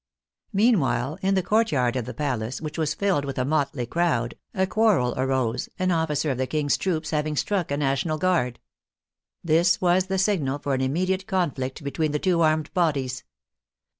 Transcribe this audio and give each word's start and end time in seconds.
Meanwhile, 0.51 1.19
in 1.21 1.35
the 1.35 1.43
courtyard 1.43 1.95
of 1.95 2.05
the 2.05 2.13
palace, 2.15 2.59
which 2.59 2.75
was 2.75 2.95
filled 2.95 3.23
with 3.23 3.37
a 3.37 3.45
motley 3.45 3.85
crowd, 3.85 4.33
a 4.51 4.65
quarrel 4.65 5.13
arose, 5.15 5.69
an 5.77 5.91
officer 5.91 6.31
of 6.31 6.39
the 6.39 6.47
King's 6.47 6.75
troops 6.75 7.11
having 7.11 7.35
struck 7.35 7.69
a 7.69 7.77
National 7.77 8.17
Guard. 8.17 8.59
This 9.43 9.79
was 9.79 10.07
the 10.07 10.17
signal 10.17 10.57
for 10.57 10.73
an 10.73 10.81
immediate 10.81 11.27
conflict 11.27 11.83
between 11.83 12.13
the 12.13 12.17
two 12.17 12.41
armed 12.41 12.73
bodies. 12.73 13.23